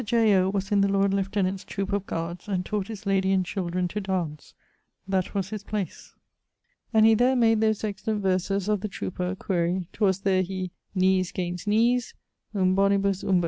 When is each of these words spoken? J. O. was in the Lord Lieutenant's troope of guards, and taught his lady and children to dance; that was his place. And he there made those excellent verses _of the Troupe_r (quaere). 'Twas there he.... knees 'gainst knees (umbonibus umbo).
J. 0.03 0.33
O. 0.33 0.49
was 0.49 0.71
in 0.71 0.81
the 0.81 0.87
Lord 0.87 1.13
Lieutenant's 1.13 1.63
troope 1.63 1.93
of 1.93 2.07
guards, 2.07 2.47
and 2.47 2.65
taught 2.65 2.87
his 2.87 3.05
lady 3.05 3.31
and 3.31 3.45
children 3.45 3.87
to 3.89 4.01
dance; 4.01 4.55
that 5.07 5.35
was 5.35 5.49
his 5.51 5.61
place. 5.61 6.15
And 6.91 7.05
he 7.05 7.13
there 7.13 7.35
made 7.35 7.61
those 7.61 7.83
excellent 7.83 8.23
verses 8.23 8.67
_of 8.67 8.81
the 8.81 8.89
Troupe_r 8.89 9.37
(quaere). 9.37 9.85
'Twas 9.93 10.21
there 10.21 10.41
he.... 10.41 10.71
knees 10.95 11.31
'gainst 11.31 11.67
knees 11.67 12.15
(umbonibus 12.51 13.23
umbo). 13.23 13.39